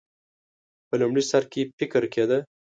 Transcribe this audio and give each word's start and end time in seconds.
په 0.87 0.95
لومړي 1.01 1.23
سر 1.31 1.43
کې 1.51 1.61
فکر 1.77 2.03
کېده. 2.13 2.37